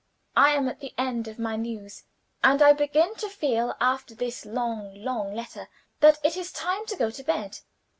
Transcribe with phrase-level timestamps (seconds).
[0.35, 2.05] I am at the end of my news;
[2.43, 6.95] and I begin to feel after this long, long letter that it is time to
[6.97, 7.59] go to bed.